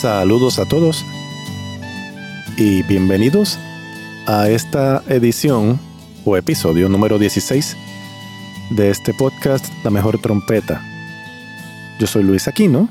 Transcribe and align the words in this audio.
Saludos 0.00 0.58
a 0.58 0.64
todos 0.64 1.04
y 2.56 2.82
bienvenidos 2.84 3.58
a 4.26 4.48
esta 4.48 5.02
edición 5.10 5.78
o 6.24 6.38
episodio 6.38 6.88
número 6.88 7.18
16 7.18 7.76
de 8.70 8.88
este 8.88 9.12
podcast 9.12 9.66
La 9.84 9.90
Mejor 9.90 10.18
Trompeta. 10.18 10.80
Yo 11.98 12.06
soy 12.06 12.22
Luis 12.22 12.48
Aquino 12.48 12.88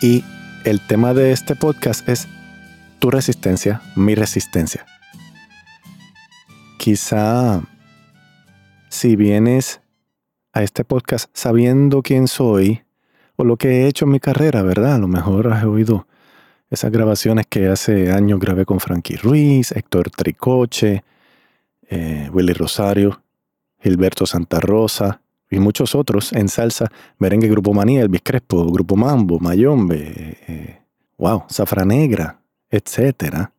y 0.00 0.22
el 0.64 0.80
tema 0.86 1.12
de 1.12 1.32
este 1.32 1.56
podcast 1.56 2.08
es 2.08 2.28
tu 3.00 3.10
resistencia, 3.10 3.82
mi 3.96 4.14
resistencia. 4.14 4.86
Quizá 6.78 7.62
si 8.90 9.16
vienes 9.16 9.80
a 10.52 10.62
este 10.62 10.84
podcast 10.84 11.28
sabiendo 11.32 12.02
quién 12.02 12.28
soy, 12.28 12.84
o 13.38 13.44
lo 13.44 13.56
que 13.56 13.68
he 13.68 13.86
hecho 13.86 14.04
en 14.04 14.10
mi 14.10 14.18
carrera, 14.18 14.62
¿verdad? 14.62 14.96
A 14.96 14.98
lo 14.98 15.06
mejor 15.06 15.52
has 15.52 15.64
oído 15.64 16.08
esas 16.70 16.90
grabaciones 16.90 17.46
que 17.46 17.68
hace 17.68 18.10
años 18.10 18.40
grabé 18.40 18.66
con 18.66 18.80
Frankie 18.80 19.16
Ruiz, 19.16 19.70
Héctor 19.70 20.10
Tricoche, 20.10 21.04
eh, 21.88 22.28
Willy 22.32 22.52
Rosario, 22.52 23.22
Gilberto 23.78 24.26
Santa 24.26 24.58
Rosa 24.58 25.20
y 25.48 25.60
muchos 25.60 25.94
otros 25.94 26.32
en 26.32 26.48
salsa, 26.48 26.90
merengue, 27.18 27.48
Grupo 27.48 27.72
Manía, 27.72 28.02
Elvis 28.02 28.22
Crespo, 28.24 28.66
Grupo 28.72 28.96
Mambo, 28.96 29.38
Mayombe, 29.38 30.36
eh, 30.48 30.80
wow, 31.16 31.44
Zafra 31.48 31.84
Negra, 31.84 32.40
etc. 32.70 33.50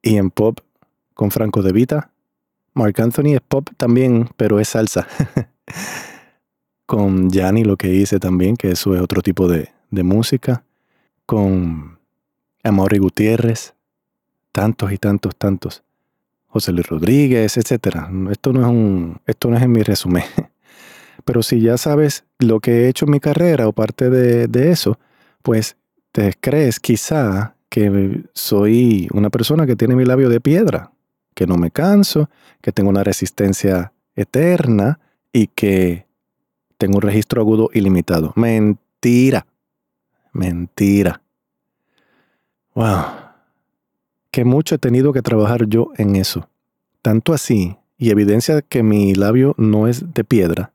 Y 0.00 0.16
en 0.16 0.30
pop 0.30 0.60
con 1.12 1.30
Franco 1.30 1.60
De 1.60 1.72
Vita, 1.72 2.10
Mark 2.72 2.98
Anthony 3.02 3.34
es 3.34 3.42
pop 3.42 3.68
también, 3.76 4.30
pero 4.38 4.58
es 4.60 4.70
salsa. 4.70 5.06
con 6.86 7.30
Yanni 7.30 7.64
lo 7.64 7.76
que 7.76 7.92
hice 7.92 8.18
también, 8.18 8.56
que 8.56 8.70
eso 8.70 8.94
es 8.94 9.02
otro 9.02 9.20
tipo 9.20 9.48
de, 9.48 9.70
música, 9.90 10.64
con 11.24 11.98
Amaury 12.62 12.98
Gutiérrez, 12.98 13.74
tantos 14.52 14.92
y 14.92 14.98
tantos, 14.98 15.34
tantos, 15.36 15.82
José 16.46 16.72
Luis 16.72 16.86
Rodríguez, 16.86 17.56
etc. 17.56 17.96
Esto 18.30 18.52
no 18.52 18.60
es 18.60 18.66
un, 18.66 19.20
esto 19.26 19.50
no 19.50 19.56
es 19.56 19.62
en 19.62 19.72
mi 19.72 19.82
resumen. 19.82 20.24
Pero 21.24 21.42
si 21.42 21.60
ya 21.60 21.76
sabes 21.76 22.24
lo 22.38 22.60
que 22.60 22.84
he 22.84 22.88
hecho 22.88 23.06
en 23.06 23.12
mi 23.12 23.20
carrera 23.20 23.66
o 23.66 23.72
parte 23.72 24.10
de, 24.10 24.46
de 24.46 24.70
eso, 24.70 24.98
pues 25.42 25.76
te 26.12 26.34
crees 26.40 26.78
quizá 26.78 27.56
que 27.68 28.22
soy 28.32 29.08
una 29.12 29.30
persona 29.30 29.66
que 29.66 29.76
tiene 29.76 29.96
mi 29.96 30.04
labio 30.04 30.28
de 30.28 30.40
piedra, 30.40 30.92
que 31.34 31.46
no 31.46 31.56
me 31.56 31.70
canso, 31.70 32.30
que 32.60 32.72
tengo 32.72 32.90
una 32.90 33.04
resistencia 33.04 33.92
eterna 34.14 35.00
y 35.32 35.48
que 35.48 36.05
tengo 36.78 36.96
un 36.96 37.02
registro 37.02 37.40
agudo 37.40 37.70
ilimitado. 37.72 38.32
Mentira. 38.36 39.46
Mentira. 40.32 41.22
Wow. 42.74 43.04
Que 44.30 44.44
mucho 44.44 44.74
he 44.74 44.78
tenido 44.78 45.12
que 45.12 45.22
trabajar 45.22 45.66
yo 45.66 45.90
en 45.96 46.16
eso. 46.16 46.48
Tanto 47.00 47.32
así, 47.32 47.76
y 47.96 48.10
evidencia 48.10 48.60
que 48.62 48.82
mi 48.82 49.14
labio 49.14 49.54
no 49.56 49.88
es 49.88 50.12
de 50.12 50.24
piedra, 50.24 50.72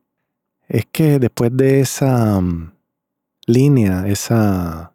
es 0.68 0.86
que 0.92 1.20
después 1.20 1.56
de 1.56 1.82
esa 1.82 2.38
um, 2.38 2.72
línea, 3.46 4.08
esa... 4.08 4.94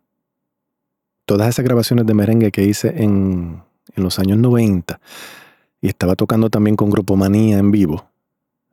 Todas 1.27 1.49
esas 1.49 1.65
grabaciones 1.65 2.07
de 2.07 2.15
merengue 2.15 2.53
que 2.53 2.63
hice 2.63 3.03
en, 3.03 3.63
en 3.95 4.03
los 4.03 4.19
años 4.21 4.39
90, 4.39 5.01
y 5.81 5.89
estaba 5.89 6.15
tocando 6.15 6.51
también 6.51 6.77
con 6.77 6.91
Grupo 6.91 7.17
Manía 7.17 7.59
en 7.59 7.71
vivo, 7.71 8.09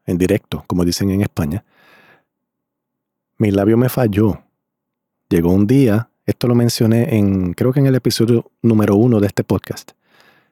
en 0.05 0.17
directo, 0.17 0.63
como 0.67 0.85
dicen 0.85 1.09
en 1.09 1.21
España, 1.21 1.63
mi 3.37 3.51
labio 3.51 3.77
me 3.77 3.89
falló. 3.89 4.41
Llegó 5.29 5.51
un 5.51 5.67
día, 5.67 6.09
esto 6.25 6.47
lo 6.47 6.55
mencioné 6.55 7.17
en, 7.17 7.53
creo 7.53 7.73
que 7.73 7.79
en 7.79 7.87
el 7.87 7.95
episodio 7.95 8.51
número 8.61 8.95
uno 8.95 9.19
de 9.19 9.27
este 9.27 9.43
podcast, 9.43 9.91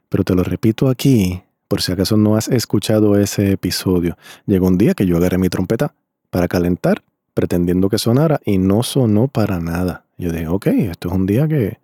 pero 0.09 0.23
te 0.23 0.35
lo 0.35 0.43
repito 0.43 0.89
aquí, 0.89 1.41
por 1.67 1.81
si 1.81 1.91
acaso 1.91 2.17
no 2.17 2.35
has 2.35 2.47
escuchado 2.49 3.17
ese 3.17 3.51
episodio. 3.51 4.17
Llegó 4.45 4.67
un 4.67 4.77
día 4.77 4.93
que 4.93 5.05
yo 5.05 5.17
agarré 5.17 5.37
mi 5.37 5.49
trompeta 5.49 5.93
para 6.29 6.47
calentar, 6.47 7.03
pretendiendo 7.33 7.89
que 7.89 7.97
sonara, 7.97 8.41
y 8.43 8.57
no 8.57 8.83
sonó 8.83 9.27
para 9.27 9.59
nada. 9.59 10.03
Yo 10.17 10.31
dije, 10.31 10.47
ok, 10.47 10.67
esto 10.67 11.07
es 11.07 11.13
un 11.13 11.25
día 11.25 11.47
que 11.47 11.79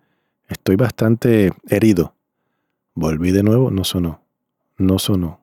estoy 0.48 0.76
bastante 0.76 1.52
herido. 1.68 2.12
Volví 2.94 3.30
de 3.30 3.42
nuevo, 3.42 3.70
no 3.70 3.84
sonó. 3.84 4.20
No 4.76 4.98
sonó. 4.98 5.40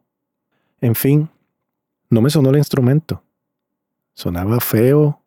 En 0.82 0.94
fin, 0.94 1.30
no 2.10 2.22
me 2.22 2.30
sonó 2.30 2.52
el 2.52 2.58
instrumento. 2.58 3.24
Sonaba 4.14 4.60
feo, 4.60 5.22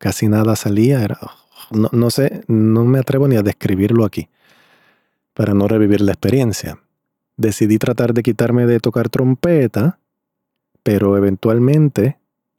casi 0.00 0.28
nada 0.28 0.56
salía. 0.56 1.04
Era, 1.04 1.20
no, 1.70 2.10
sé, 2.10 2.42
no 2.48 2.84
me 2.84 2.98
atrevo 2.98 3.28
ni 3.28 3.36
a 3.36 3.42
describirlo 3.42 4.04
aquí, 4.04 4.28
para 5.34 5.54
no 5.54 5.68
revivir 5.68 6.00
la 6.00 6.12
experiencia. 6.12 6.80
Decidí 7.36 7.78
tratar 7.78 8.12
de 8.12 8.24
quitarme 8.24 8.66
de 8.66 8.80
tocar 8.80 9.08
trompeta, 9.08 10.00
pero 10.82 11.16
eventualmente, 11.16 12.18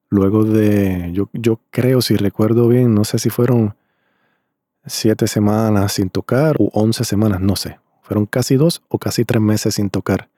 luego 0.09 0.45
de, 0.45 1.09
yo, 1.13 1.29
yo 1.33 1.59
creo, 1.71 2.01
si 2.01 2.15
recuerdo 2.15 2.69
bien, 2.69 2.93
no 2.93 3.03
sé 3.03 3.19
si 3.19 3.29
fueron 3.29 3.75
siete 4.85 5.27
semanas 5.27 5.93
sin 5.93 6.09
tocar 6.09 6.55
o 6.59 6.69
once 6.73 7.03
semanas, 7.03 7.41
no 7.41 7.55
sé. 7.55 7.79
Fueron 8.01 8.25
casi 8.25 8.55
dos 8.55 8.81
o 8.87 8.97
casi 8.97 9.25
tres 9.25 9.41
meses 9.41 9.75
sin 9.75 9.89
tocar. 9.89 10.29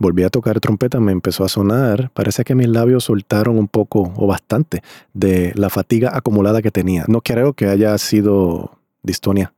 Volví 0.00 0.22
a 0.22 0.30
tocar 0.30 0.60
trompeta, 0.60 1.00
me 1.00 1.10
empezó 1.10 1.44
a 1.44 1.48
sonar. 1.48 2.10
Parece 2.14 2.44
que 2.44 2.54
mis 2.54 2.68
labios 2.68 3.04
soltaron 3.04 3.58
un 3.58 3.66
poco 3.66 4.12
o 4.16 4.28
bastante 4.28 4.82
de 5.12 5.52
la 5.56 5.70
fatiga 5.70 6.16
acumulada 6.16 6.62
que 6.62 6.70
tenía. 6.70 7.04
No 7.08 7.20
creo 7.20 7.54
que 7.54 7.66
haya 7.66 7.98
sido 7.98 8.78
distonia. 9.02 9.52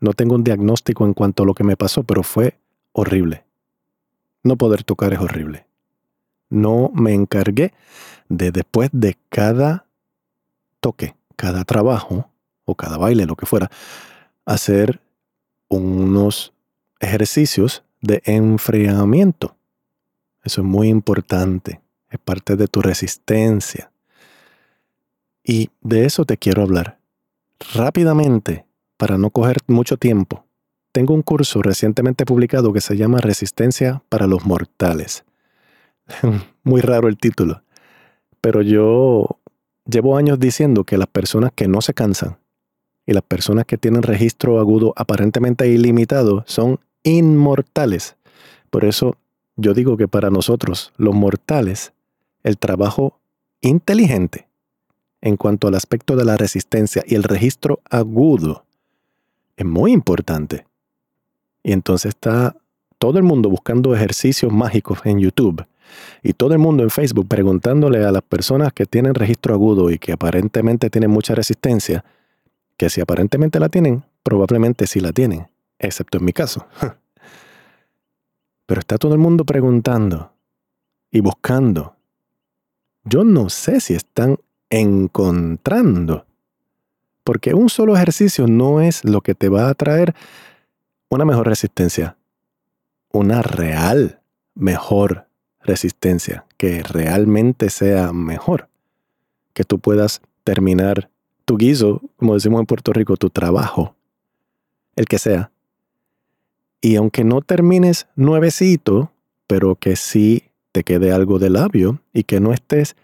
No 0.00 0.12
tengo 0.12 0.34
un 0.34 0.42
diagnóstico 0.42 1.06
en 1.06 1.14
cuanto 1.14 1.44
a 1.44 1.46
lo 1.46 1.54
que 1.54 1.62
me 1.62 1.76
pasó, 1.76 2.02
pero 2.02 2.24
fue 2.24 2.58
horrible. 2.92 3.44
No 4.42 4.56
poder 4.56 4.82
tocar 4.82 5.12
es 5.12 5.20
horrible. 5.20 5.66
No 6.50 6.90
me 6.92 7.14
encargué 7.14 7.72
de 8.28 8.50
después 8.50 8.90
de 8.92 9.16
cada 9.28 9.86
toque, 10.80 11.14
cada 11.36 11.64
trabajo 11.64 12.28
o 12.64 12.74
cada 12.74 12.98
baile, 12.98 13.24
lo 13.26 13.36
que 13.36 13.46
fuera, 13.46 13.70
hacer 14.44 15.00
unos 15.68 16.52
ejercicios 16.98 17.84
de 18.00 18.22
enfriamiento 18.24 19.55
eso 20.46 20.60
es 20.60 20.66
muy 20.66 20.88
importante. 20.88 21.80
Es 22.08 22.20
parte 22.20 22.54
de 22.54 22.68
tu 22.68 22.80
resistencia. 22.80 23.90
Y 25.42 25.70
de 25.80 26.04
eso 26.04 26.24
te 26.24 26.36
quiero 26.36 26.62
hablar. 26.62 26.98
Rápidamente, 27.74 28.64
para 28.96 29.18
no 29.18 29.30
coger 29.30 29.58
mucho 29.66 29.96
tiempo, 29.96 30.44
tengo 30.92 31.14
un 31.14 31.22
curso 31.22 31.62
recientemente 31.62 32.24
publicado 32.24 32.72
que 32.72 32.80
se 32.80 32.96
llama 32.96 33.20
Resistencia 33.20 34.02
para 34.08 34.28
los 34.28 34.46
Mortales. 34.46 35.24
muy 36.62 36.80
raro 36.80 37.08
el 37.08 37.18
título. 37.18 37.62
Pero 38.40 38.62
yo 38.62 39.40
llevo 39.84 40.16
años 40.16 40.38
diciendo 40.38 40.84
que 40.84 40.96
las 40.96 41.08
personas 41.08 41.50
que 41.54 41.66
no 41.66 41.80
se 41.80 41.92
cansan 41.92 42.38
y 43.04 43.14
las 43.14 43.24
personas 43.24 43.64
que 43.66 43.78
tienen 43.78 44.02
registro 44.02 44.60
agudo 44.60 44.92
aparentemente 44.96 45.68
ilimitado 45.68 46.44
son 46.46 46.78
inmortales. 47.02 48.16
Por 48.70 48.84
eso 48.84 49.16
yo 49.56 49.74
digo 49.74 49.96
que 49.96 50.06
para 50.06 50.30
nosotros, 50.30 50.92
los 50.96 51.14
mortales, 51.14 51.92
el 52.42 52.58
trabajo 52.58 53.18
inteligente 53.60 54.46
en 55.20 55.36
cuanto 55.36 55.66
al 55.66 55.74
aspecto 55.74 56.14
de 56.14 56.24
la 56.24 56.36
resistencia 56.36 57.02
y 57.06 57.14
el 57.14 57.22
registro 57.24 57.80
agudo 57.90 58.64
es 59.56 59.66
muy 59.66 59.92
importante. 59.92 60.66
Y 61.62 61.72
entonces 61.72 62.10
está 62.10 62.54
todo 62.98 63.18
el 63.18 63.24
mundo 63.24 63.48
buscando 63.48 63.94
ejercicios 63.94 64.52
mágicos 64.52 65.00
en 65.04 65.18
YouTube 65.18 65.66
y 66.22 66.34
todo 66.34 66.52
el 66.52 66.58
mundo 66.58 66.82
en 66.82 66.90
Facebook 66.90 67.26
preguntándole 67.26 68.04
a 68.04 68.12
las 68.12 68.22
personas 68.22 68.72
que 68.72 68.86
tienen 68.86 69.14
registro 69.14 69.54
agudo 69.54 69.90
y 69.90 69.98
que 69.98 70.12
aparentemente 70.12 70.90
tienen 70.90 71.10
mucha 71.10 71.34
resistencia, 71.34 72.04
que 72.76 72.90
si 72.90 73.00
aparentemente 73.00 73.58
la 73.58 73.68
tienen, 73.68 74.04
probablemente 74.22 74.86
sí 74.86 75.00
la 75.00 75.12
tienen, 75.12 75.46
excepto 75.78 76.18
en 76.18 76.24
mi 76.24 76.32
caso. 76.32 76.66
Pero 78.66 78.80
está 78.80 78.98
todo 78.98 79.14
el 79.14 79.20
mundo 79.20 79.44
preguntando 79.44 80.32
y 81.10 81.20
buscando. 81.20 81.96
Yo 83.04 83.24
no 83.24 83.48
sé 83.48 83.80
si 83.80 83.94
están 83.94 84.38
encontrando. 84.68 86.26
Porque 87.22 87.54
un 87.54 87.68
solo 87.68 87.96
ejercicio 87.96 88.46
no 88.46 88.80
es 88.80 89.04
lo 89.04 89.20
que 89.20 89.34
te 89.34 89.48
va 89.48 89.68
a 89.68 89.74
traer 89.74 90.14
una 91.08 91.24
mejor 91.24 91.46
resistencia. 91.46 92.16
Una 93.12 93.42
real 93.42 94.20
mejor 94.54 95.26
resistencia. 95.60 96.44
Que 96.56 96.82
realmente 96.82 97.70
sea 97.70 98.12
mejor. 98.12 98.68
Que 99.52 99.64
tú 99.64 99.78
puedas 99.78 100.20
terminar 100.44 101.08
tu 101.44 101.56
guiso, 101.56 102.02
como 102.16 102.34
decimos 102.34 102.60
en 102.60 102.66
Puerto 102.66 102.92
Rico, 102.92 103.16
tu 103.16 103.30
trabajo. 103.30 103.94
El 104.96 105.06
que 105.06 105.18
sea. 105.18 105.52
Y 106.80 106.96
aunque 106.96 107.24
no 107.24 107.40
termines 107.40 108.06
nuevecito, 108.16 109.10
pero 109.46 109.76
que 109.76 109.96
sí 109.96 110.44
te 110.72 110.84
quede 110.84 111.12
algo 111.12 111.38
de 111.38 111.50
labio 111.50 112.00
y 112.12 112.24
que 112.24 112.40
no 112.40 112.52
estés 112.52 112.96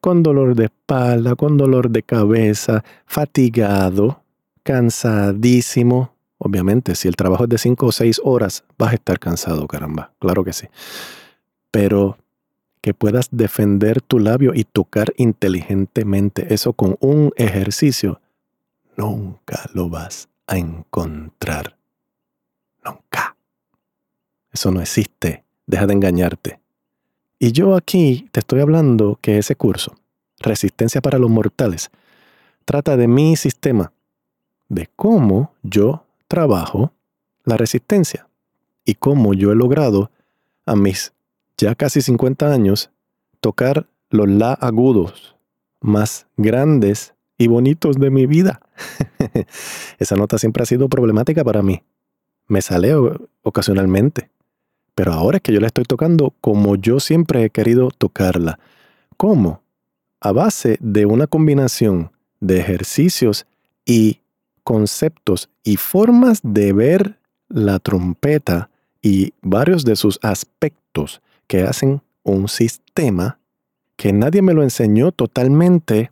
con 0.00 0.22
dolor 0.22 0.54
de 0.54 0.64
espalda, 0.64 1.36
con 1.36 1.56
dolor 1.56 1.90
de 1.90 2.02
cabeza, 2.02 2.84
fatigado, 3.06 4.22
cansadísimo. 4.62 6.14
Obviamente, 6.38 6.94
si 6.94 7.06
el 7.06 7.16
trabajo 7.16 7.44
es 7.44 7.50
de 7.50 7.58
5 7.58 7.86
o 7.86 7.92
6 7.92 8.20
horas, 8.24 8.64
vas 8.78 8.92
a 8.92 8.94
estar 8.94 9.18
cansado, 9.18 9.66
caramba. 9.68 10.12
Claro 10.18 10.42
que 10.42 10.52
sí. 10.52 10.66
Pero 11.70 12.16
que 12.80 12.94
puedas 12.94 13.28
defender 13.30 14.00
tu 14.00 14.18
labio 14.18 14.52
y 14.54 14.64
tocar 14.64 15.12
inteligentemente 15.16 16.54
eso 16.54 16.72
con 16.72 16.96
un 17.00 17.32
ejercicio, 17.36 18.20
nunca 18.96 19.68
lo 19.74 19.90
vas 19.90 20.28
a 20.46 20.56
encontrar. 20.56 21.79
Nunca. 22.84 23.36
Eso 24.52 24.70
no 24.70 24.80
existe. 24.80 25.44
Deja 25.66 25.86
de 25.86 25.94
engañarte. 25.94 26.60
Y 27.38 27.52
yo 27.52 27.76
aquí 27.76 28.28
te 28.32 28.40
estoy 28.40 28.60
hablando 28.60 29.18
que 29.22 29.38
ese 29.38 29.56
curso, 29.56 29.96
Resistencia 30.38 31.00
para 31.00 31.18
los 31.18 31.30
Mortales, 31.30 31.90
trata 32.64 32.96
de 32.96 33.08
mi 33.08 33.36
sistema, 33.36 33.92
de 34.68 34.88
cómo 34.96 35.54
yo 35.62 36.04
trabajo 36.28 36.92
la 37.44 37.56
resistencia 37.56 38.28
y 38.84 38.94
cómo 38.94 39.34
yo 39.34 39.52
he 39.52 39.54
logrado 39.54 40.10
a 40.66 40.76
mis 40.76 41.12
ya 41.56 41.74
casi 41.74 42.00
50 42.00 42.52
años 42.52 42.90
tocar 43.40 43.88
los 44.10 44.28
la 44.28 44.52
agudos 44.54 45.36
más 45.80 46.26
grandes 46.36 47.14
y 47.38 47.48
bonitos 47.48 47.96
de 47.96 48.10
mi 48.10 48.26
vida. 48.26 48.60
Esa 49.98 50.16
nota 50.16 50.38
siempre 50.38 50.62
ha 50.62 50.66
sido 50.66 50.88
problemática 50.88 51.42
para 51.44 51.62
mí. 51.62 51.82
Me 52.50 52.62
sale 52.62 52.92
ocasionalmente. 53.42 54.28
Pero 54.96 55.12
ahora 55.12 55.36
es 55.36 55.42
que 55.42 55.52
yo 55.52 55.60
la 55.60 55.68
estoy 55.68 55.84
tocando 55.84 56.34
como 56.40 56.74
yo 56.74 56.98
siempre 56.98 57.44
he 57.44 57.50
querido 57.50 57.90
tocarla. 57.96 58.58
¿Cómo? 59.16 59.62
A 60.20 60.32
base 60.32 60.76
de 60.80 61.06
una 61.06 61.28
combinación 61.28 62.10
de 62.40 62.58
ejercicios 62.58 63.46
y 63.84 64.18
conceptos 64.64 65.48
y 65.62 65.76
formas 65.76 66.40
de 66.42 66.72
ver 66.72 67.20
la 67.48 67.78
trompeta 67.78 68.68
y 69.00 69.32
varios 69.42 69.84
de 69.84 69.94
sus 69.94 70.18
aspectos 70.20 71.22
que 71.46 71.62
hacen 71.62 72.02
un 72.24 72.48
sistema 72.48 73.38
que 73.94 74.12
nadie 74.12 74.42
me 74.42 74.54
lo 74.54 74.64
enseñó 74.64 75.12
totalmente 75.12 76.10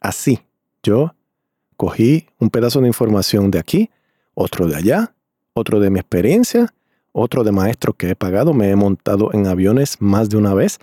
así. 0.00 0.40
Yo 0.82 1.14
cogí 1.76 2.28
un 2.38 2.48
pedazo 2.48 2.80
de 2.80 2.86
información 2.86 3.50
de 3.50 3.58
aquí, 3.58 3.90
otro 4.32 4.66
de 4.66 4.76
allá, 4.76 5.12
otro 5.56 5.80
de 5.80 5.90
mi 5.90 5.98
experiencia 5.98 6.72
otro 7.18 7.44
de 7.44 7.52
maestros 7.52 7.96
que 7.96 8.10
he 8.10 8.14
pagado. 8.14 8.52
Me 8.52 8.70
he 8.70 8.76
montado 8.76 9.30
en 9.32 9.46
aviones 9.46 9.96
más 10.00 10.28
de 10.28 10.36
una 10.36 10.52
vez 10.52 10.78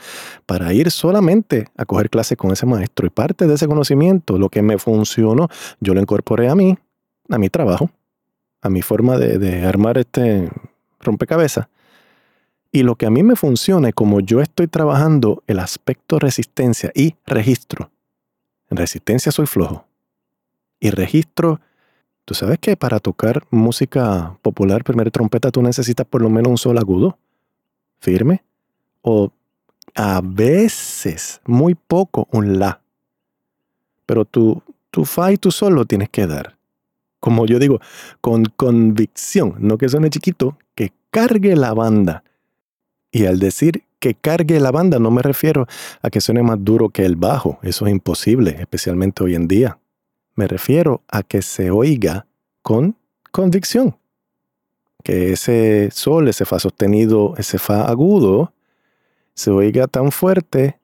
para 0.45 0.73
ir 0.73 0.89
solamente 0.89 1.67
a 1.77 1.85
coger 1.85 2.09
clases 2.09 2.37
con 2.37 2.51
ese 2.51 2.65
maestro. 2.65 3.05
Y 3.05 3.11
parte 3.11 3.45
de 3.45 3.53
ese 3.53 3.67
conocimiento, 3.67 4.39
lo 4.39 4.49
que 4.49 4.63
me 4.63 4.79
funcionó, 4.79 5.47
yo 5.79 5.93
lo 5.93 6.01
incorporé 6.01 6.49
a 6.49 6.55
mí, 6.55 6.75
a 7.29 7.37
mi 7.37 7.49
trabajo, 7.49 7.91
a 8.61 8.69
mi 8.69 8.81
forma 8.81 9.17
de, 9.17 9.63
armar 9.63 9.99
este 9.99 10.49
rompecabezas. 10.99 11.67
Y 12.71 12.81
lo 12.81 12.95
que 12.95 13.05
a 13.05 13.11
mí 13.11 13.21
me 13.21 13.35
funciona, 13.35 13.91
como 13.91 14.19
yo 14.19 14.41
estoy 14.41 14.67
trabajando 14.67 15.43
el 15.45 15.59
aspecto 15.59 16.17
resistencia 16.17 16.91
y 16.95 17.15
registro. 17.27 17.91
En 18.71 18.77
resistencia 18.77 19.31
soy 19.31 19.45
flojo. 19.45 19.85
Y 20.79 20.89
registro 20.89 21.61
Tú 22.25 22.33
sabes 22.33 22.57
que 22.59 22.77
para 22.77 22.99
tocar 22.99 23.43
música 23.51 24.37
popular, 24.41 24.83
primera 24.83 25.11
trompeta, 25.11 25.51
tú 25.51 25.61
necesitas 25.61 26.05
por 26.05 26.21
lo 26.21 26.29
menos 26.29 26.49
un 26.51 26.57
sol 26.57 26.77
agudo, 26.77 27.17
firme, 27.99 28.43
o 29.01 29.31
a 29.95 30.21
veces, 30.23 31.41
muy 31.45 31.75
poco, 31.75 32.27
un 32.31 32.59
la. 32.59 32.81
Pero 34.05 34.23
tu, 34.25 34.63
tu 34.89 35.05
fa 35.05 35.31
y 35.31 35.37
tu 35.37 35.51
sol 35.51 35.73
lo 35.75 35.85
tienes 35.85 36.09
que 36.09 36.25
dar. 36.25 36.57
Como 37.19 37.45
yo 37.45 37.59
digo, 37.59 37.79
con 38.21 38.45
convicción, 38.45 39.55
no 39.59 39.77
que 39.77 39.89
suene 39.89 40.09
chiquito, 40.09 40.57
que 40.75 40.93
cargue 41.09 41.55
la 41.55 41.73
banda. 41.73 42.23
Y 43.11 43.25
al 43.25 43.39
decir 43.39 43.83
que 43.99 44.15
cargue 44.15 44.59
la 44.59 44.71
banda, 44.71 44.99
no 44.99 45.11
me 45.11 45.21
refiero 45.21 45.67
a 46.01 46.09
que 46.09 46.21
suene 46.21 46.41
más 46.41 46.57
duro 46.59 46.89
que 46.89 47.05
el 47.05 47.15
bajo, 47.15 47.59
eso 47.63 47.85
es 47.85 47.91
imposible, 47.91 48.57
especialmente 48.59 49.23
hoy 49.23 49.35
en 49.35 49.47
día. 49.47 49.77
Me 50.35 50.47
refiero 50.47 51.01
a 51.07 51.24
que 51.24 51.41
se 51.41 51.69
oiga 51.69 52.25
con 52.62 52.95
convicción. 53.31 53.97
Que 55.03 55.33
ese 55.33 55.89
sol, 55.91 56.27
ese 56.27 56.45
fa 56.45 56.59
sostenido, 56.59 57.35
ese 57.38 57.59
fa 57.59 57.88
agudo, 57.88 58.53
se 59.35 59.51
oiga 59.51 59.88
tan 59.88 60.12
fuerte 60.12 60.80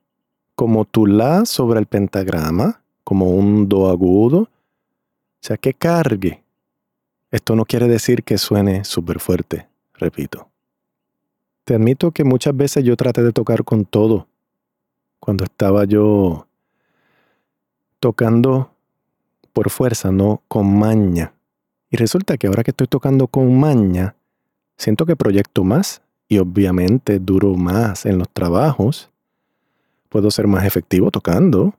como 0.54 0.84
tu 0.84 1.06
la 1.06 1.46
sobre 1.46 1.80
el 1.80 1.86
pentagrama, 1.86 2.82
como 3.02 3.30
un 3.30 3.68
do 3.68 3.88
agudo. 3.88 4.40
O 4.40 4.48
sea, 5.40 5.56
que 5.56 5.72
cargue. 5.72 6.42
Esto 7.30 7.56
no 7.56 7.64
quiere 7.64 7.88
decir 7.88 8.22
que 8.24 8.36
suene 8.38 8.84
súper 8.84 9.20
fuerte, 9.20 9.68
repito. 9.94 10.48
Te 11.64 11.74
admito 11.74 12.10
que 12.10 12.24
muchas 12.24 12.56
veces 12.56 12.84
yo 12.84 12.96
traté 12.96 13.22
de 13.22 13.32
tocar 13.32 13.64
con 13.64 13.84
todo. 13.84 14.26
Cuando 15.18 15.44
estaba 15.44 15.84
yo 15.84 16.46
tocando 18.00 18.70
por 19.52 19.70
fuerza, 19.70 20.10
no 20.10 20.42
con 20.48 20.78
maña. 20.78 21.34
Y 21.90 21.96
resulta 21.96 22.36
que 22.36 22.46
ahora 22.46 22.62
que 22.62 22.70
estoy 22.70 22.86
tocando 22.86 23.26
con 23.26 23.58
maña, 23.58 24.14
siento 24.76 25.06
que 25.06 25.16
proyecto 25.16 25.64
más 25.64 26.02
y 26.28 26.38
obviamente 26.38 27.18
duro 27.18 27.54
más 27.54 28.06
en 28.06 28.18
los 28.18 28.28
trabajos. 28.28 29.10
Puedo 30.08 30.30
ser 30.30 30.46
más 30.46 30.64
efectivo 30.64 31.10
tocando. 31.10 31.74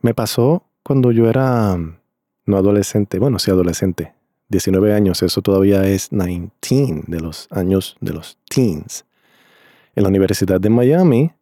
Me 0.00 0.14
pasó 0.14 0.64
cuando 0.82 1.12
yo 1.12 1.28
era 1.28 1.76
no 2.46 2.56
adolescente, 2.56 3.18
bueno, 3.18 3.38
sí 3.38 3.50
adolescente, 3.50 4.14
19 4.48 4.94
años, 4.94 5.22
eso 5.22 5.40
todavía 5.40 5.84
es 5.86 6.10
19 6.10 7.04
de 7.06 7.20
los 7.20 7.48
años 7.50 7.96
de 8.00 8.12
los 8.12 8.38
teens. 8.48 9.04
En 9.94 10.02
la 10.02 10.08
Universidad 10.08 10.60
de 10.60 10.68
Miami 10.70 11.32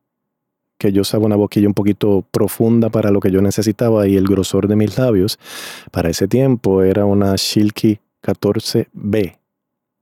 que 0.83 0.93
yo 0.93 1.03
usaba 1.03 1.27
una 1.27 1.37
boquilla 1.37 1.69
un 1.69 1.75
poquito 1.75 2.25
profunda 2.33 2.91
para 2.91 3.13
lo 3.13 3.21
que 3.21 3.31
yo 3.31 3.41
necesitaba 3.41 4.09
y 4.09 4.17
el 4.17 4.27
grosor 4.27 4.67
de 4.67 4.75
mis 4.75 4.99
labios, 4.99 5.39
para 5.93 6.11
ese 6.11 6.27
tiempo 6.27 6.83
era 6.83 7.05
una 7.05 7.37
Shilky 7.37 8.01
14B. 8.21 9.39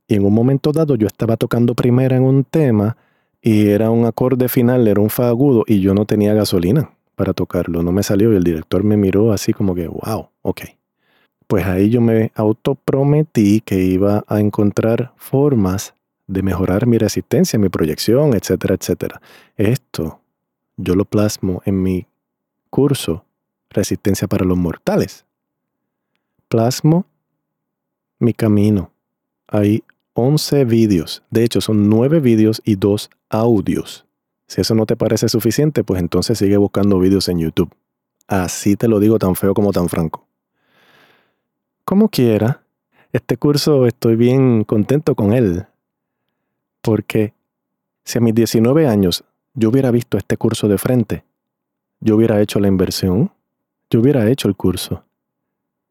Y 0.09 0.15
en 0.15 0.25
un 0.25 0.33
momento 0.33 0.73
dado 0.73 0.95
yo 0.95 1.07
estaba 1.07 1.37
tocando 1.37 1.75
primera 1.75 2.17
en 2.17 2.23
un 2.23 2.45
tema 2.45 2.97
y 3.43 3.67
era 3.67 3.91
un 3.91 4.07
acorde 4.07 4.49
final, 4.49 4.89
era 4.89 5.03
un 5.03 5.11
fa 5.11 5.29
agudo 5.29 5.65
y 5.67 5.81
yo 5.81 5.93
no 5.93 6.07
tenía 6.07 6.33
gasolina 6.33 6.91
para 7.15 7.35
tocarlo, 7.35 7.83
no 7.83 7.93
me 7.93 8.03
salió 8.03 8.33
y 8.33 8.37
el 8.37 8.45
director 8.45 8.83
me 8.83 8.97
miró 8.97 9.33
así 9.35 9.53
como 9.53 9.75
que, 9.75 9.87
wow, 9.87 10.31
ok. 10.41 10.63
Pues 11.47 11.67
ahí 11.67 11.91
yo 11.91 12.01
me 12.01 12.33
autoprometí 12.35 13.61
que 13.61 13.83
iba 13.83 14.25
a 14.27 14.41
encontrar 14.41 15.13
formas 15.17 15.93
de 16.27 16.43
mejorar 16.43 16.87
mi 16.87 16.97
resistencia, 16.97 17.59
mi 17.59 17.69
proyección, 17.69 18.33
etcétera, 18.33 18.77
etcétera. 18.77 19.21
Esto 19.57 20.20
yo 20.83 20.95
lo 20.95 21.05
plasmo 21.05 21.63
en 21.65 21.83
mi 21.83 22.07
curso 22.71 23.25
Resistencia 23.71 24.27
para 24.27 24.45
los 24.45 24.59
Mortales. 24.59 25.25
Plasmo 26.49 27.07
mi 28.19 28.35
camino. 28.35 28.91
Hay 29.47 29.85
11 30.15 30.65
vídeos. 30.65 31.23
De 31.31 31.45
hecho, 31.45 31.61
son 31.61 31.89
9 31.89 32.21
vídeos 32.21 32.61
y 32.65 32.75
2 32.75 33.11
audios. 33.29 34.07
Si 34.49 34.61
eso 34.61 34.75
no 34.75 34.87
te 34.87 34.97
parece 34.97 35.29
suficiente, 35.29 35.85
pues 35.85 36.01
entonces 36.01 36.39
sigue 36.39 36.57
buscando 36.57 36.99
vídeos 36.99 37.29
en 37.29 37.39
YouTube. 37.39 37.73
Así 38.27 38.75
te 38.75 38.89
lo 38.89 38.99
digo 38.99 39.19
tan 39.19 39.37
feo 39.37 39.55
como 39.55 39.73
tan 39.73 39.89
franco. 39.89 40.27
Como 41.85 42.09
quiera, 42.09 42.63
este 43.13 43.37
curso 43.37 43.87
estoy 43.87 44.17
bien 44.17 44.65
contento 44.65 45.15
con 45.15 45.33
él. 45.33 45.67
Porque 46.81 47.35
si 48.05 48.19
a 48.19 48.21
mis 48.21 48.35
19 48.35 48.89
años 48.89 49.25
yo 49.61 49.69
hubiera 49.69 49.90
visto 49.90 50.17
este 50.17 50.38
curso 50.38 50.69
de 50.69 50.79
frente, 50.79 51.23
yo 52.00 52.17
hubiera 52.17 52.40
hecho 52.40 52.61
la 52.61 52.69
inversión, 52.69 53.31
yo 53.90 54.00
hubiera 54.00 54.26
hecho 54.31 54.49
el 54.49 54.57
curso. 54.57 55.05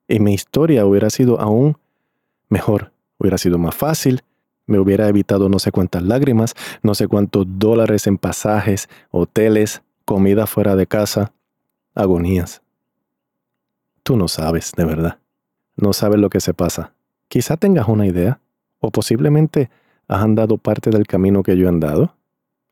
Y 0.08 0.20
mi 0.20 0.34
historia 0.34 0.88
hubiera 0.88 1.12
sido 1.12 1.40
aún 1.40 1.78
mejor, 2.50 2.92
hubiera 3.20 3.38
sido 3.38 3.60
más 3.60 3.76
fácil, 3.76 4.24
me 4.66 4.80
hubiera 4.80 5.08
evitado 5.08 5.50
no 5.50 5.60
sé 5.60 5.72
cuántas 5.72 6.02
lágrimas, 6.02 6.56
no 6.82 6.96
sé 6.96 7.08
cuántos 7.08 7.46
dólares 7.48 8.08
en 8.08 8.18
pasajes, 8.18 8.90
hoteles, 9.12 9.84
comida 10.04 10.48
fuera 10.48 10.76
de 10.76 10.88
casa, 10.88 11.32
agonías. 11.94 12.64
Tú 14.02 14.18
no 14.18 14.28
sabes, 14.28 14.72
de 14.76 14.86
verdad. 14.86 15.20
No 15.76 15.94
sabes 15.94 16.20
lo 16.20 16.32
que 16.32 16.40
se 16.40 16.56
pasa. 16.56 16.94
Quizá 17.28 17.56
tengas 17.56 17.88
una 17.88 18.08
idea, 18.08 18.40
o 18.80 18.90
posiblemente 18.90 19.70
has 20.08 20.24
andado 20.24 20.58
parte 20.58 20.90
del 20.90 21.06
camino 21.06 21.44
que 21.44 21.56
yo 21.56 21.68
he 21.68 21.70
andado. 21.70 22.16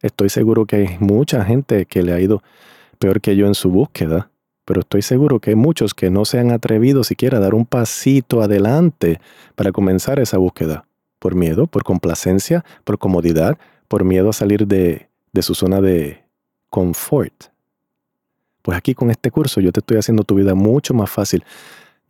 Estoy 0.01 0.29
seguro 0.29 0.65
que 0.65 0.75
hay 0.75 0.97
mucha 0.99 1.43
gente 1.43 1.85
que 1.85 2.03
le 2.03 2.13
ha 2.13 2.19
ido 2.19 2.43
peor 2.99 3.21
que 3.21 3.35
yo 3.35 3.47
en 3.47 3.55
su 3.55 3.69
búsqueda, 3.69 4.29
pero 4.65 4.81
estoy 4.81 5.01
seguro 5.01 5.39
que 5.39 5.51
hay 5.51 5.55
muchos 5.55 5.93
que 5.93 6.09
no 6.09 6.25
se 6.25 6.39
han 6.39 6.51
atrevido 6.51 7.03
siquiera 7.03 7.37
a 7.37 7.41
dar 7.41 7.55
un 7.55 7.65
pasito 7.65 8.41
adelante 8.41 9.19
para 9.55 9.71
comenzar 9.71 10.19
esa 10.19 10.37
búsqueda. 10.37 10.85
Por 11.19 11.33
miedo, 11.33 11.65
por 11.65 11.83
complacencia, 11.83 12.63
por 12.83 12.99
comodidad, 12.99 13.57
por 13.87 14.03
miedo 14.03 14.29
a 14.29 14.33
salir 14.33 14.67
de, 14.67 15.07
su 15.41 15.55
zona 15.55 15.81
de 15.81 16.23
confort. 16.69 17.45
Pues 18.61 18.77
aquí 18.77 18.93
con 18.93 19.09
este 19.09 19.31
curso 19.31 19.61
yo 19.61 19.71
te 19.71 19.79
estoy 19.79 19.97
haciendo 19.97 20.23
tu 20.23 20.35
vida 20.35 20.53
mucho 20.53 20.93
más 20.93 21.09
fácil. 21.09 21.43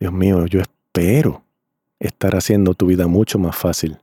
Dios 0.00 0.12
mío, 0.12 0.44
yo 0.46 0.60
espero 0.60 1.42
estar 2.00 2.36
haciendo 2.36 2.74
tu 2.74 2.86
vida 2.86 3.06
mucho 3.06 3.38
más 3.38 3.56
fácil. 3.56 3.98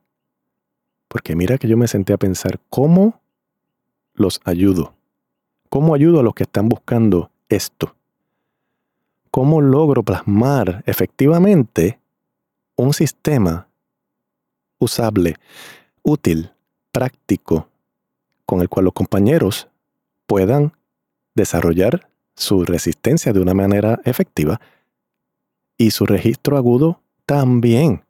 Porque 1.08 1.36
mira 1.36 1.58
que 1.58 1.68
yo 1.68 1.78
me 1.78 1.88
senté 1.88 2.14
a 2.14 2.18
pensar 2.18 2.60
cómo 2.70 3.20
los 4.16 4.42
ayudo. 4.44 4.94
¿Cómo 5.70 5.94
ayudo 5.94 6.20
a 6.20 6.24
los 6.24 6.34
que 6.34 6.44
están 6.44 6.70
buscando 6.70 7.32
esto? 7.50 7.96
¿Cómo 9.32 9.62
logro 9.62 10.04
plasmar 10.04 10.84
efectivamente 10.86 12.00
un 12.76 12.94
sistema 12.94 13.68
usable, 14.80 15.36
útil, 16.04 16.52
práctico, 16.92 17.68
con 18.46 18.62
el 18.62 18.70
cual 18.70 18.86
los 18.86 18.94
compañeros 18.94 19.68
puedan 20.28 20.74
desarrollar 21.34 22.10
su 22.36 22.64
resistencia 22.64 23.34
de 23.34 23.42
una 23.42 23.54
manera 23.54 24.00
efectiva 24.06 24.62
y 25.78 25.92
su 25.92 26.06
registro 26.06 26.58
agudo 26.58 27.02
también. 27.26 28.05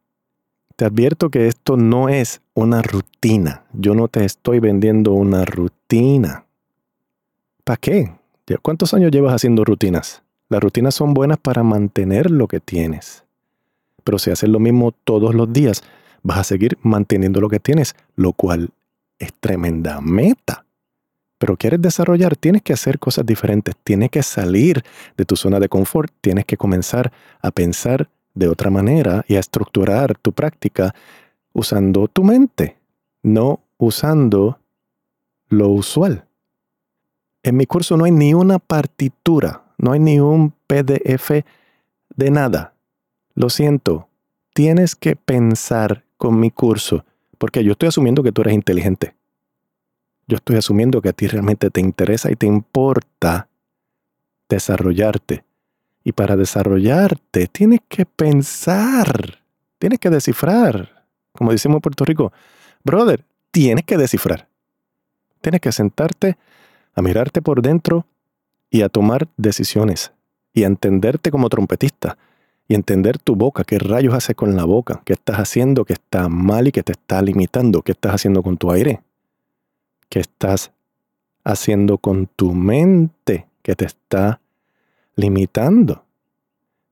Te 0.75 0.84
advierto 0.84 1.29
que 1.29 1.48
esto 1.48 1.77
no 1.77 2.10
es 2.10 2.41
una 2.53 2.82
rutina. 2.82 3.63
Yo 3.72 3.96
no 3.96 4.10
te 4.10 4.25
estoy 4.25 4.60
vendiendo 4.60 5.13
una 5.13 5.46
rutina. 5.46 6.46
¿Para 7.63 7.77
qué? 7.77 8.12
¿Cuántos 8.62 8.94
años 8.94 9.12
llevas 9.12 9.34
haciendo 9.34 9.63
rutinas? 9.63 10.22
Las 10.50 10.62
rutinas 10.62 10.94
son 10.94 11.13
buenas 11.13 11.38
para 11.38 11.63
mantener 11.63 12.29
lo 12.29 12.48
que 12.48 12.60
tienes. 12.60 13.24
Pero 14.03 14.20
si 14.20 14.32
haces 14.32 14.50
lo 14.50 14.60
mismo 14.60 14.91
todos 14.91 15.34
los 15.34 15.51
días, 15.51 15.82
vas 16.24 16.39
a 16.39 16.44
seguir 16.44 16.77
manteniendo 16.82 17.39
lo 17.39 17.50
que 17.50 17.62
tienes, 17.62 17.96
lo 18.17 18.34
cual 18.34 18.70
es 19.17 19.34
tremenda 19.34 20.01
meta. 20.01 20.65
Pero 21.38 21.55
quieres 21.55 21.82
desarrollar, 21.82 22.36
tienes 22.36 22.62
que 22.62 22.74
hacer 22.74 23.00
cosas 23.00 23.25
diferentes, 23.25 23.75
tienes 23.84 24.10
que 24.10 24.24
salir 24.24 24.84
de 25.15 25.25
tu 25.25 25.38
zona 25.38 25.60
de 25.60 25.70
confort, 25.70 26.12
tienes 26.20 26.46
que 26.46 26.58
comenzar 26.58 27.12
a 27.41 27.51
pensar 27.51 28.10
de 28.36 28.48
otra 28.48 28.70
manera 28.70 29.25
y 29.27 29.36
a 29.36 29.39
estructurar 29.39 30.18
tu 30.18 30.34
práctica 30.34 30.94
usando 31.54 32.08
tu 32.08 32.24
mente, 32.24 32.77
no 33.24 33.62
usando 33.77 34.60
lo 35.48 35.70
usual. 35.70 36.25
En 37.44 37.58
mi 37.58 37.65
curso 37.65 37.98
no 37.98 38.06
hay 38.06 38.12
ni 38.12 38.34
una 38.34 38.60
partitura, 38.60 39.63
no 39.77 39.94
hay 39.94 40.00
ni 40.00 40.20
un 40.20 40.51
PDF 40.68 41.44
de 42.15 42.32
nada. 42.32 42.74
Lo 43.34 43.50
siento, 43.50 44.10
tienes 44.54 44.96
que 44.96 45.15
pensar 45.15 46.06
con 46.18 46.39
mi 46.39 46.51
curso, 46.51 47.06
porque 47.38 47.63
yo 47.63 47.74
estoy 47.74 47.89
asumiendo 47.89 48.24
que 48.24 48.32
tú 48.32 48.42
eres 48.42 48.54
inteligente. 48.54 49.15
Yo 50.27 50.38
estoy 50.38 50.56
asumiendo 50.58 51.01
que 51.01 51.10
a 51.10 51.13
ti 51.13 51.27
realmente 51.27 51.70
te 51.70 51.82
interesa 51.82 52.32
y 52.32 52.36
te 52.36 52.48
importa 52.48 53.48
desarrollarte. 54.50 55.44
Y 56.06 56.12
para 56.12 56.38
desarrollarte 56.38 57.48
tienes 57.48 57.80
que 57.90 58.06
pensar, 58.06 59.40
tienes 59.80 60.00
que 60.00 60.12
descifrar. 60.12 61.04
Como 61.34 61.52
decimos 61.52 61.78
en 61.78 61.82
Puerto 61.82 62.06
Rico, 62.06 62.32
brother, 62.84 63.26
tienes 63.50 63.86
que 63.86 63.98
descifrar. 63.98 64.48
Tienes 65.42 65.62
que 65.62 65.72
sentarte 65.72 66.38
a 66.94 67.02
mirarte 67.02 67.42
por 67.42 67.62
dentro 67.64 68.06
y 68.70 68.84
a 68.84 68.90
tomar 68.90 69.28
decisiones 69.36 70.12
y 70.54 70.64
a 70.64 70.68
entenderte 70.68 71.32
como 71.32 71.50
trompetista 71.50 72.18
y 72.68 72.76
entender 72.76 73.18
tu 73.18 73.36
boca, 73.36 73.64
qué 73.64 73.80
rayos 73.80 74.14
haces 74.14 74.36
con 74.36 74.56
la 74.56 74.64
boca, 74.64 75.02
qué 75.06 75.14
estás 75.14 75.38
haciendo 75.38 75.86
que 75.86 75.94
está 75.94 76.30
mal 76.30 76.68
y 76.68 76.72
que 76.72 76.84
te 76.84 76.92
está 76.92 77.22
limitando, 77.22 77.82
qué 77.82 77.94
estás 77.94 78.14
haciendo 78.14 78.44
con 78.44 78.58
tu 78.58 78.72
aire, 78.72 79.02
qué 80.10 80.20
estás 80.20 80.72
haciendo 81.44 81.98
con 81.98 82.28
tu 82.28 82.54
mente 82.54 83.48
que 83.64 83.76
te 83.76 83.86
está 83.86 84.40
limitando. 85.15 86.03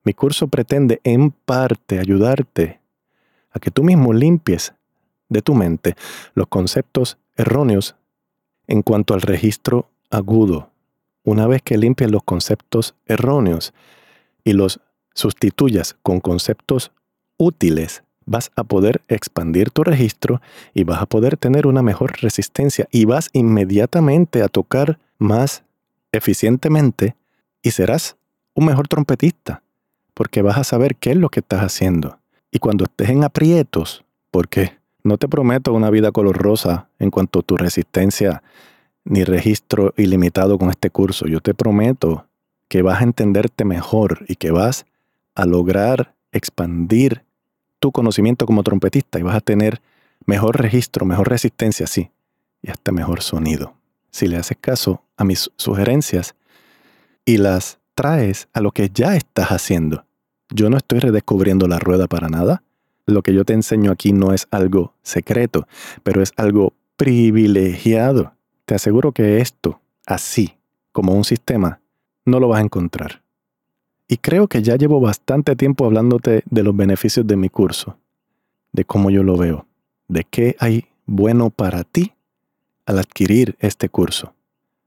Mi 0.03 0.13
curso 0.13 0.47
pretende 0.47 0.99
en 1.03 1.31
parte 1.31 1.99
ayudarte 1.99 2.79
a 3.51 3.59
que 3.59 3.71
tú 3.71 3.83
mismo 3.83 4.13
limpies 4.13 4.73
de 5.29 5.41
tu 5.41 5.55
mente 5.55 5.95
los 6.33 6.47
conceptos 6.47 7.17
erróneos 7.35 7.95
en 8.67 8.81
cuanto 8.81 9.13
al 9.13 9.21
registro 9.21 9.89
agudo, 10.09 10.69
una 11.23 11.47
vez 11.47 11.61
que 11.61 11.77
limpias 11.77 12.11
los 12.11 12.23
conceptos 12.23 12.95
erróneos 13.05 13.73
y 14.43 14.53
los 14.53 14.79
sustituyas 15.13 15.95
con 16.01 16.19
conceptos 16.19 16.91
útiles, 17.37 18.03
vas 18.25 18.51
a 18.55 18.63
poder 18.63 19.01
expandir 19.07 19.69
tu 19.69 19.83
registro 19.83 20.41
y 20.73 20.83
vas 20.83 21.01
a 21.01 21.05
poder 21.05 21.37
tener 21.37 21.67
una 21.67 21.81
mejor 21.81 22.21
resistencia 22.21 22.87
y 22.91 23.05
vas 23.05 23.29
inmediatamente 23.33 24.41
a 24.41 24.47
tocar 24.47 24.99
más 25.17 25.63
eficientemente 26.11 27.15
y 27.63 27.71
serás 27.71 28.17
un 28.53 28.65
mejor 28.65 28.87
trompetista, 28.87 29.63
porque 30.13 30.43
vas 30.43 30.59
a 30.59 30.63
saber 30.63 30.95
qué 30.95 31.11
es 31.11 31.17
lo 31.17 31.29
que 31.29 31.39
estás 31.39 31.61
haciendo. 31.61 32.19
Y 32.51 32.59
cuando 32.59 32.83
estés 32.83 33.09
en 33.09 33.23
aprietos, 33.23 34.03
porque 34.29 34.77
no 35.03 35.17
te 35.17 35.27
prometo 35.27 35.73
una 35.73 35.89
vida 35.89 36.11
color 36.11 36.37
rosa 36.37 36.87
en 36.99 37.09
cuanto 37.09 37.39
a 37.39 37.41
tu 37.41 37.57
resistencia 37.57 38.43
ni 39.05 39.23
registro 39.23 39.93
ilimitado 39.97 40.57
con 40.57 40.69
este 40.69 40.89
curso. 40.89 41.25
Yo 41.25 41.39
te 41.39 41.53
prometo 41.53 42.27
que 42.67 42.81
vas 42.81 43.01
a 43.01 43.03
entenderte 43.03 43.65
mejor 43.65 44.25
y 44.27 44.35
que 44.35 44.51
vas 44.51 44.85
a 45.35 45.45
lograr 45.45 46.13
expandir 46.31 47.23
tu 47.79 47.91
conocimiento 47.91 48.45
como 48.45 48.63
trompetista 48.63 49.19
y 49.19 49.23
vas 49.23 49.35
a 49.35 49.41
tener 49.41 49.81
mejor 50.25 50.61
registro, 50.61 51.05
mejor 51.05 51.29
resistencia, 51.29 51.85
sí, 51.85 52.11
y 52.61 52.71
hasta 52.71 52.91
mejor 52.91 53.21
sonido. 53.21 53.73
Si 54.09 54.27
le 54.27 54.37
haces 54.37 54.57
caso 54.59 55.03
a 55.17 55.23
mis 55.23 55.51
sugerencias 55.57 56.35
y 57.25 57.37
las 57.37 57.79
traes 57.95 58.47
a 58.53 58.61
lo 58.61 58.71
que 58.71 58.89
ya 58.93 59.15
estás 59.15 59.49
haciendo. 59.49 60.05
Yo 60.49 60.69
no 60.69 60.77
estoy 60.77 60.99
redescubriendo 60.99 61.67
la 61.67 61.79
rueda 61.79 62.07
para 62.07 62.29
nada. 62.29 62.63
Lo 63.05 63.21
que 63.21 63.33
yo 63.33 63.45
te 63.45 63.53
enseño 63.53 63.91
aquí 63.91 64.13
no 64.13 64.33
es 64.33 64.47
algo 64.51 64.93
secreto, 65.01 65.67
pero 66.03 66.21
es 66.21 66.31
algo 66.37 66.73
privilegiado. 66.95 68.33
Te 68.65 68.75
aseguro 68.75 69.11
que 69.11 69.41
esto, 69.41 69.79
así, 70.05 70.55
como 70.91 71.13
un 71.13 71.23
sistema, 71.23 71.81
no 72.25 72.39
lo 72.39 72.47
vas 72.47 72.59
a 72.59 72.63
encontrar. 72.63 73.23
Y 74.07 74.17
creo 74.17 74.47
que 74.47 74.61
ya 74.61 74.75
llevo 74.75 74.99
bastante 74.99 75.55
tiempo 75.55 75.85
hablándote 75.85 76.43
de 76.45 76.63
los 76.63 76.75
beneficios 76.75 77.25
de 77.25 77.35
mi 77.35 77.49
curso, 77.49 77.97
de 78.71 78.85
cómo 78.85 79.09
yo 79.09 79.23
lo 79.23 79.37
veo, 79.37 79.65
de 80.07 80.23
qué 80.23 80.55
hay 80.59 80.85
bueno 81.05 81.49
para 81.49 81.83
ti 81.83 82.13
al 82.85 82.99
adquirir 82.99 83.55
este 83.59 83.89
curso. 83.89 84.33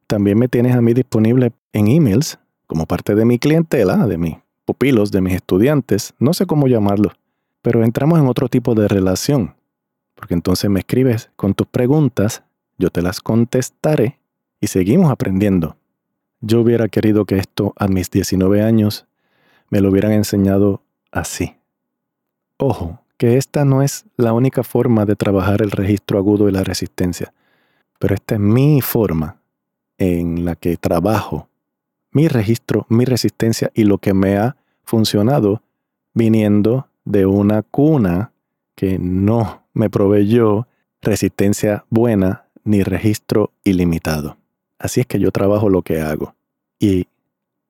También 0.06 0.38
me 0.38 0.48
tienes 0.48 0.76
a 0.76 0.80
mí 0.80 0.94
disponible 0.94 1.52
en 1.72 1.88
emails 1.88 2.38
como 2.66 2.86
parte 2.86 3.14
de 3.14 3.25
mi 3.25 3.38
clientela, 3.38 4.06
de 4.06 4.18
mis 4.18 4.36
pupilos, 4.64 5.10
de 5.12 5.20
mis 5.20 5.34
estudiantes, 5.34 6.14
no 6.18 6.34
sé 6.34 6.46
cómo 6.46 6.66
llamarlo, 6.66 7.12
pero 7.62 7.84
entramos 7.84 8.18
en 8.18 8.26
otro 8.26 8.48
tipo 8.48 8.75
de 8.75 8.88
relación, 8.88 9.54
porque 10.14 10.34
entonces 10.34 10.68
me 10.70 10.80
escribes 10.80 11.30
con 11.36 11.54
tus 11.54 11.66
preguntas 11.66 12.42
yo 12.78 12.90
te 12.90 13.02
las 13.02 13.20
contestaré 13.20 14.18
y 14.60 14.66
seguimos 14.66 15.10
aprendiendo. 15.10 15.76
Yo 16.40 16.60
hubiera 16.60 16.88
querido 16.88 17.25
que 17.25 17.38
esto 17.38 17.72
a 17.76 17.88
mis 17.88 18.10
19 18.10 18.62
años 18.62 19.06
me 19.70 19.80
lo 19.80 19.90
hubieran 19.90 20.12
enseñado 20.12 20.82
así. 21.10 21.56
Ojo, 22.58 23.00
que 23.16 23.38
esta 23.38 23.64
no 23.64 23.82
es 23.82 24.04
la 24.16 24.34
única 24.34 24.62
forma 24.62 25.06
de 25.06 25.16
trabajar 25.16 25.62
el 25.62 25.70
registro 25.70 26.18
agudo 26.18 26.48
y 26.48 26.52
la 26.52 26.64
resistencia, 26.64 27.32
pero 27.98 28.14
esta 28.14 28.34
es 28.34 28.40
mi 28.40 28.82
forma 28.82 29.40
en 29.98 30.44
la 30.44 30.56
que 30.56 30.76
trabajo 30.76 31.48
mi 32.10 32.28
registro, 32.28 32.86
mi 32.88 33.04
resistencia 33.04 33.70
y 33.74 33.84
lo 33.84 33.98
que 33.98 34.14
me 34.14 34.36
ha 34.38 34.56
funcionado 34.84 35.62
viniendo 36.14 36.88
de 37.04 37.26
una 37.26 37.62
cuna 37.62 38.32
que 38.74 38.98
no 38.98 39.64
me 39.74 39.90
proveyó 39.90 40.66
resistencia 41.02 41.84
buena 41.90 42.46
ni 42.64 42.82
registro 42.82 43.52
ilimitado. 43.64 44.38
Así 44.78 45.00
es 45.00 45.06
que 45.06 45.18
yo 45.18 45.30
trabajo 45.30 45.68
lo 45.68 45.82
que 45.82 46.00
hago. 46.00 46.34
Y 46.78 47.06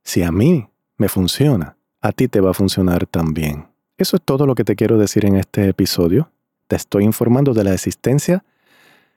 si 0.02 0.22
a 0.22 0.32
mí 0.32 0.68
me 0.96 1.08
funciona, 1.08 1.76
a 2.00 2.12
ti 2.12 2.28
te 2.28 2.40
va 2.40 2.50
a 2.50 2.54
funcionar 2.54 3.06
también. 3.06 3.66
Eso 3.98 4.16
es 4.16 4.22
todo 4.22 4.46
lo 4.46 4.54
que 4.54 4.64
te 4.64 4.76
quiero 4.76 4.98
decir 4.98 5.24
en 5.24 5.36
este 5.36 5.68
episodio. 5.68 6.30
Te 6.68 6.76
estoy 6.76 7.04
informando 7.04 7.54
de 7.54 7.64
la 7.64 7.74
existencia 7.74 8.44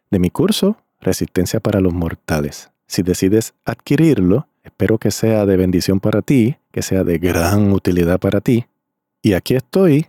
de 0.09 0.19
mi 0.19 0.29
curso 0.29 0.77
Resistencia 1.01 1.59
para 1.59 1.79
los 1.79 1.93
Mortales. 1.93 2.71
Si 2.89 3.03
decides 3.03 3.53
adquirirlo, 3.63 4.49
Espero 4.69 4.97
que 4.97 5.11
sea 5.11 5.45
de 5.45 5.57
bendición 5.57 5.99
para 5.99 6.21
ti, 6.21 6.57
que 6.71 6.81
sea 6.81 7.03
de 7.03 7.17
gran 7.17 7.71
utilidad 7.71 8.19
para 8.19 8.39
ti. 8.39 8.65
Y 9.21 9.33
aquí 9.33 9.55
estoy 9.55 10.07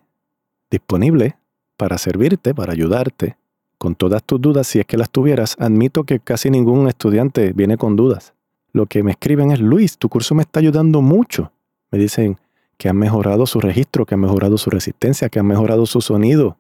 disponible 0.71 1.37
para 1.77 1.99
servirte, 1.99 2.55
para 2.55 2.73
ayudarte 2.73 3.37
con 3.79 3.95
todas 3.95 4.23
tus 4.23 4.41
dudas 4.41 4.67
si 4.67 4.79
es 4.79 4.87
que 4.87 4.99
las 4.99 5.11
tuvieras. 5.11 5.57
Admito 5.59 6.05
que 6.05 6.21
casi 6.21 6.51
ningún 6.51 6.89
estudiante 6.89 7.53
viene 7.55 7.79
con 7.79 7.97
dudas. 7.97 8.35
Lo 8.73 8.87
que 8.87 9.03
me 9.03 9.13
escriben 9.13 9.51
es, 9.51 9.61
Luis, 9.61 9.97
tu 9.97 10.09
curso 10.09 10.35
me 10.35 10.43
está 10.43 10.61
ayudando 10.61 11.01
mucho. 11.01 11.53
Me 11.91 11.99
dicen 11.99 12.39
que 12.77 12.89
han 12.89 12.97
mejorado 12.97 13.47
su 13.47 13.61
registro, 13.61 14.05
que 14.07 14.15
han 14.15 14.21
mejorado 14.21 14.59
su 14.59 14.71
resistencia, 14.71 15.29
que 15.31 15.39
han 15.39 15.47
mejorado 15.47 15.87
su 15.87 16.01
sonido. 16.01 16.59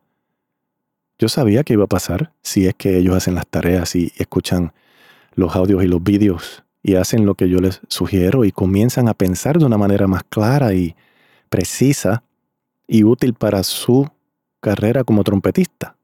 Yo 1.18 1.28
sabía 1.28 1.64
que 1.64 1.74
iba 1.74 1.84
a 1.84 1.86
pasar 1.86 2.32
si 2.40 2.66
es 2.66 2.74
que 2.74 2.96
ellos 2.96 3.14
hacen 3.14 3.34
las 3.34 3.46
tareas 3.46 3.94
y 3.94 4.10
escuchan 4.16 4.72
los 5.40 5.56
audios 5.56 5.82
y 5.82 5.88
los 5.88 6.02
vídeos 6.02 6.62
y 6.82 6.94
hacen 6.94 7.26
lo 7.26 7.34
que 7.34 7.48
yo 7.48 7.58
les 7.58 7.80
sugiero 7.88 8.44
y 8.44 8.52
comienzan 8.52 9.08
a 9.08 9.14
pensar 9.14 9.58
de 9.58 9.64
una 9.64 9.76
manera 9.76 10.06
más 10.06 10.22
clara 10.24 10.72
y 10.74 10.94
precisa 11.48 12.22
y 12.86 13.04
útil 13.04 13.34
para 13.34 13.62
su 13.62 14.08
carrera 14.60 15.02
como 15.02 15.24
trompetista. 15.24 15.96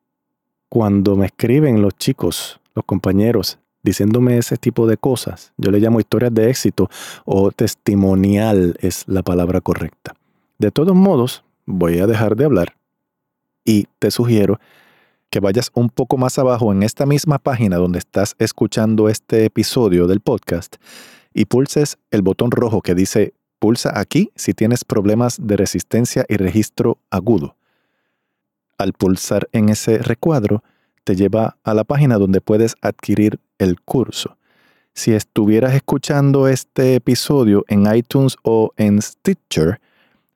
Cuando 0.68 1.16
me 1.16 1.26
escriben 1.26 1.82
los 1.82 1.96
chicos, 1.96 2.60
los 2.74 2.84
compañeros, 2.84 3.58
diciéndome 3.82 4.38
ese 4.38 4.56
tipo 4.56 4.86
de 4.86 4.96
cosas, 4.96 5.52
yo 5.56 5.70
le 5.70 5.78
llamo 5.78 6.00
historias 6.00 6.34
de 6.34 6.50
éxito 6.50 6.90
o 7.24 7.52
testimonial 7.52 8.76
es 8.80 9.04
la 9.06 9.22
palabra 9.22 9.60
correcta. 9.60 10.16
De 10.58 10.70
todos 10.70 10.94
modos, 10.94 11.44
voy 11.66 11.98
a 12.00 12.06
dejar 12.06 12.36
de 12.36 12.46
hablar 12.46 12.76
y 13.64 13.86
te 13.98 14.10
sugiero 14.10 14.58
que 15.30 15.40
vayas 15.40 15.70
un 15.74 15.90
poco 15.90 16.16
más 16.16 16.38
abajo 16.38 16.72
en 16.72 16.82
esta 16.82 17.06
misma 17.06 17.38
página 17.38 17.76
donde 17.76 17.98
estás 17.98 18.34
escuchando 18.38 19.08
este 19.08 19.44
episodio 19.44 20.06
del 20.06 20.20
podcast 20.20 20.76
y 21.34 21.46
pulses 21.46 21.98
el 22.10 22.22
botón 22.22 22.50
rojo 22.50 22.80
que 22.80 22.94
dice 22.94 23.34
pulsa 23.58 23.98
aquí 23.98 24.30
si 24.36 24.54
tienes 24.54 24.84
problemas 24.84 25.38
de 25.40 25.56
resistencia 25.56 26.24
y 26.28 26.36
registro 26.36 26.98
agudo. 27.10 27.56
Al 28.78 28.92
pulsar 28.92 29.48
en 29.52 29.68
ese 29.68 29.98
recuadro, 29.98 30.62
te 31.04 31.16
lleva 31.16 31.56
a 31.62 31.74
la 31.74 31.84
página 31.84 32.18
donde 32.18 32.40
puedes 32.40 32.74
adquirir 32.82 33.40
el 33.58 33.80
curso. 33.80 34.36
Si 34.92 35.12
estuvieras 35.12 35.74
escuchando 35.74 36.48
este 36.48 36.94
episodio 36.94 37.64
en 37.68 37.86
iTunes 37.94 38.36
o 38.42 38.72
en 38.76 39.00
Stitcher, 39.00 39.80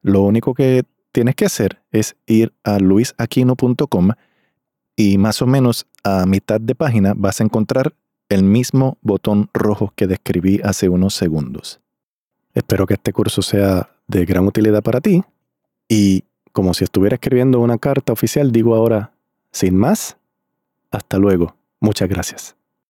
lo 0.03 0.23
único 0.23 0.55
que 0.55 0.85
tienes 1.13 1.35
que 1.35 1.47
hacer 1.47 1.81
es 1.93 2.17
ir 2.27 2.53
a 2.63 2.79
luisaquino.com 2.79 4.11
y 5.01 5.17
más 5.17 5.41
o 5.41 5.47
menos 5.47 5.87
a 6.05 6.27
mitad 6.27 6.61
de 6.61 6.75
página 6.75 7.15
vas 7.17 7.41
a 7.41 7.45
encontrar 7.45 7.95
el 8.29 8.43
mismo 8.43 8.99
botón 9.01 9.49
rojo 9.55 9.95
que 9.97 10.07
describí 10.07 10.61
hace 10.63 10.91
unos 10.91 11.15
segundos. 11.15 11.81
Espero 12.53 12.87
que 12.87 12.95
este 12.95 13.15
curso 13.15 13.41
sea 13.41 13.89
de 14.09 14.27
gran 14.27 14.47
utilidad 14.47 14.83
para 14.83 15.01
ti 15.01 15.23
y 15.89 16.25
como 16.53 16.75
si 16.75 16.85
estuviera 16.85 17.15
escribiendo 17.15 17.61
una 17.61 17.79
carta 17.79 18.13
oficial 18.13 18.53
digo 18.53 18.75
ahora, 18.75 19.13
sin 19.53 19.75
más, 19.75 20.19
hasta 20.91 21.17
luego. 21.17 21.57
Muchas 21.81 22.11
gracias. 22.11 22.60